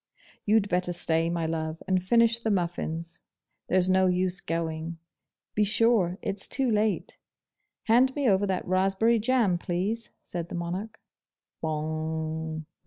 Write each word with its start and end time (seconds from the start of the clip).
'You'd 0.47 0.67
better 0.67 0.93
stay, 0.93 1.29
my 1.29 1.45
love, 1.45 1.83
and 1.87 2.01
finish 2.01 2.39
the 2.39 2.49
muffins. 2.49 3.21
There's 3.67 3.87
no 3.87 4.07
use 4.07 4.41
going. 4.41 4.97
Be 5.53 5.63
sure 5.63 6.17
it's 6.23 6.47
too 6.49 6.71
late. 6.71 7.19
Hand 7.83 8.15
me 8.15 8.27
over 8.27 8.47
that 8.47 8.67
raspberry 8.67 9.19
jam, 9.19 9.59
please,' 9.59 10.09
said 10.23 10.49
the 10.49 10.55
Monarch. 10.55 10.99
'Bong! 11.61 12.65